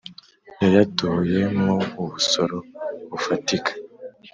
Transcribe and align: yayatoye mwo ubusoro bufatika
yayatoye 0.61 1.39
mwo 1.59 1.77
ubusoro 2.01 2.57
bufatika 3.09 3.71